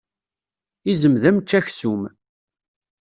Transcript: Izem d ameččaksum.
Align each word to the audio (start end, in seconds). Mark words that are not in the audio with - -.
Izem 0.91 1.15
d 1.21 1.23
ameččaksum. 1.29 2.01